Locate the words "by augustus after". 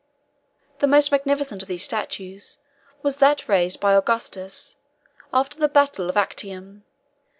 3.79-5.59